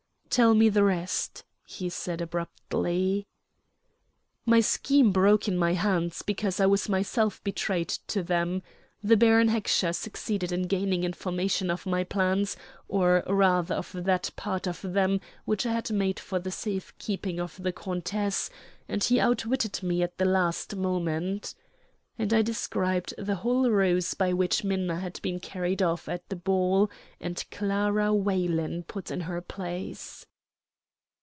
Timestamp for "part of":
14.37-14.81